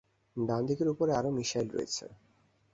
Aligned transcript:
ডানদিকের 0.35 0.87
উপরে 0.87 1.11
আরো 1.13 1.29
মিশাইল 1.31 1.67
রয়েছে। 1.69 2.05